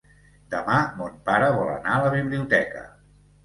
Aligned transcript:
Demà 0.53 0.77
mon 1.03 1.21
pare 1.29 1.51
vol 1.59 1.71
anar 1.77 1.95
a 1.99 2.03
la 2.07 2.13
biblioteca. 2.19 2.87